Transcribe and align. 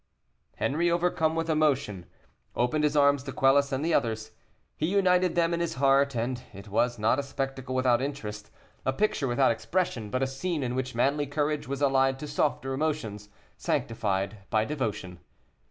Henri, 0.57 0.89
overcome 0.89 1.35
with 1.35 1.47
emotion, 1.47 2.07
opened 2.55 2.83
his 2.83 2.97
arms 2.97 3.21
to 3.21 3.31
Quelus 3.31 3.71
and 3.71 3.85
the 3.85 3.93
others. 3.93 4.31
He 4.75 4.87
united 4.87 5.35
them 5.35 5.53
in 5.53 5.59
his 5.59 5.75
heart; 5.75 6.15
and 6.15 6.41
it 6.53 6.69
was 6.69 6.97
not 6.97 7.19
a 7.19 7.21
spectacle 7.21 7.75
without 7.75 8.01
interest, 8.01 8.49
a 8.83 8.93
picture 8.93 9.27
without 9.27 9.51
expression, 9.51 10.09
but 10.09 10.23
a 10.23 10.25
scene 10.25 10.63
in 10.63 10.73
which 10.73 10.95
manly 10.95 11.27
courage 11.27 11.67
was 11.67 11.83
allied 11.83 12.17
to 12.17 12.27
softer 12.27 12.73
emotions, 12.73 13.29
sanctified 13.59 14.37
by 14.49 14.65
devotion. 14.65 15.19